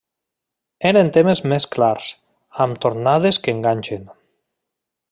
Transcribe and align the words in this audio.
Eren 0.91 1.11
temes 1.17 1.41
més 1.51 1.67
clars, 1.75 2.09
amb 2.67 2.81
tornades 2.87 3.43
que 3.45 3.57
enganxen. 3.59 4.13